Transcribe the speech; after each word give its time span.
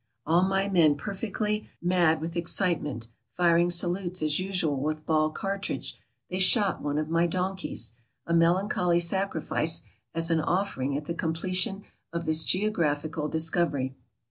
All 0.25 0.41
my 0.47 0.67
men 0.67 0.95
perfectly 0.95 1.69
mad 1.79 2.21
with 2.21 2.35
excitement; 2.35 3.07
firing 3.37 3.69
salutes 3.69 4.23
as 4.23 4.39
usual 4.39 4.81
with 4.81 5.05
ball 5.05 5.29
cartridge, 5.29 5.95
they 6.27 6.39
shot 6.39 6.81
one 6.81 6.97
of 6.97 7.07
my 7.07 7.27
donkeys; 7.27 7.91
a 8.25 8.33
melancholy 8.33 8.99
sacrifice 8.99 9.83
as 10.15 10.31
an 10.31 10.39
offering 10.41 10.97
at 10.97 11.05
the 11.05 11.13
completion 11.13 11.83
of 12.11 12.25
this 12.25 12.43
geographical 12.43 13.27
discovery. 13.27 13.93